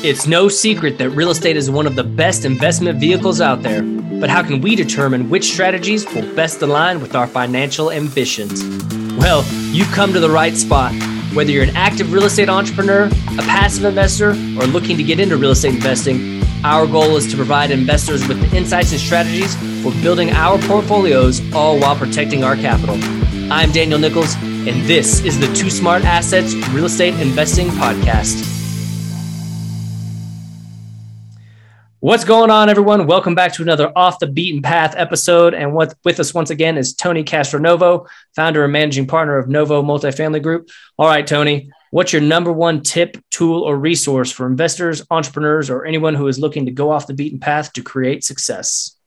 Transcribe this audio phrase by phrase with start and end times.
[0.00, 3.82] It's no secret that real estate is one of the best investment vehicles out there,
[4.20, 8.62] but how can we determine which strategies will best align with our financial ambitions?
[9.18, 10.92] Well, you've come to the right spot.
[11.34, 15.36] Whether you're an active real estate entrepreneur, a passive investor, or looking to get into
[15.36, 19.90] real estate investing, our goal is to provide investors with the insights and strategies for
[20.00, 22.94] building our portfolios, all while protecting our capital.
[23.52, 28.57] I'm Daniel Nichols, and this is the Two Smart Assets Real Estate Investing Podcast.
[32.08, 33.06] What's going on, everyone?
[33.06, 35.52] Welcome back to another Off the Beaten Path episode.
[35.52, 39.82] And what, with us once again is Tony Castronovo, founder and managing partner of Novo
[39.82, 40.70] Multifamily Group.
[40.96, 45.84] All right, Tony, what's your number one tip, tool, or resource for investors, entrepreneurs, or
[45.84, 48.97] anyone who is looking to go off the beaten path to create success?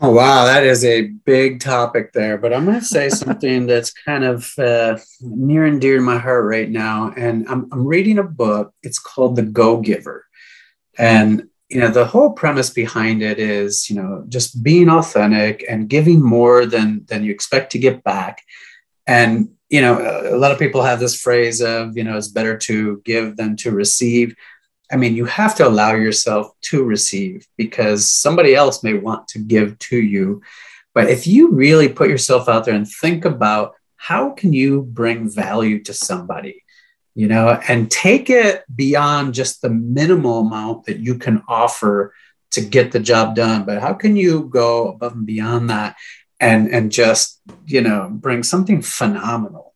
[0.00, 0.44] Oh, wow.
[0.44, 2.38] That is a big topic there.
[2.38, 6.18] But I'm going to say something that's kind of uh, near and dear to my
[6.18, 7.12] heart right now.
[7.16, 8.72] And I'm, I'm reading a book.
[8.82, 10.26] It's called The Go Giver.
[10.96, 15.88] And, you know, the whole premise behind it is, you know, just being authentic and
[15.88, 18.42] giving more than, than you expect to get back.
[19.06, 19.98] And, you know,
[20.32, 23.56] a lot of people have this phrase of, you know, it's better to give than
[23.56, 24.34] to receive.
[24.90, 29.38] I mean, you have to allow yourself to receive because somebody else may want to
[29.38, 30.42] give to you.
[30.94, 35.28] But if you really put yourself out there and think about how can you bring
[35.28, 36.64] value to somebody,
[37.14, 42.14] you know, and take it beyond just the minimal amount that you can offer
[42.52, 45.96] to get the job done, but how can you go above and beyond that
[46.40, 49.74] and and just, you know, bring something phenomenal.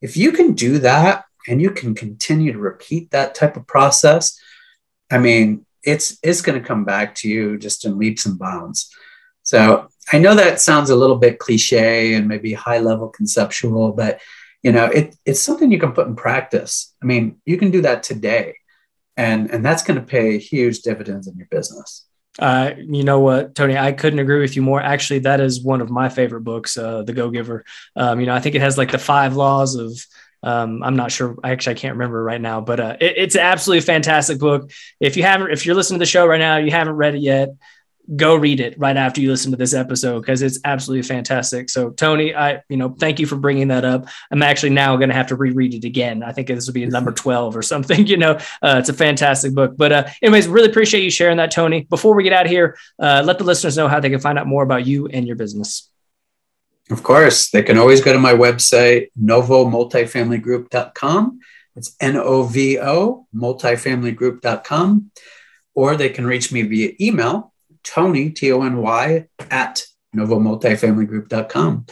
[0.00, 4.38] If you can do that and you can continue to repeat that type of process,
[5.12, 8.90] I mean, it's it's going to come back to you just in leaps and bounds.
[9.42, 14.20] So I know that sounds a little bit cliche and maybe high level conceptual, but
[14.62, 16.94] you know, it, it's something you can put in practice.
[17.02, 18.54] I mean, you can do that today,
[19.16, 22.06] and and that's going to pay huge dividends in your business.
[22.38, 24.80] Uh, you know what, Tony, I couldn't agree with you more.
[24.80, 27.64] Actually, that is one of my favorite books, uh, The Go Giver.
[27.94, 29.92] Um, you know, I think it has like the five laws of
[30.42, 31.36] um, I'm not sure.
[31.44, 34.70] Actually, I can't remember right now, but uh, it, it's absolutely fantastic book.
[35.00, 37.20] If you haven't, if you're listening to the show right now, you haven't read it
[37.20, 37.50] yet,
[38.16, 41.70] go read it right after you listen to this episode because it's absolutely fantastic.
[41.70, 44.06] So, Tony, I, you know, thank you for bringing that up.
[44.30, 46.22] I'm actually now going to have to reread it again.
[46.22, 48.06] I think this will be number 12 or something.
[48.12, 49.74] You know, uh, it's a fantastic book.
[49.76, 51.82] But, uh, anyways, really appreciate you sharing that, Tony.
[51.88, 54.46] Before we get out here, uh, let the listeners know how they can find out
[54.46, 55.88] more about you and your business.
[56.92, 61.40] Of course, they can always go to my website, novomultifamilygroup.com.
[61.74, 65.10] It's N O V O, multifamilygroup.com.
[65.74, 71.86] Or they can reach me via email, Tony, T O N Y, at novomultifamilygroup.com.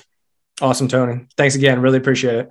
[0.60, 1.25] Awesome, Tony.
[1.39, 1.81] Thanks again.
[1.81, 2.50] Really appreciate it.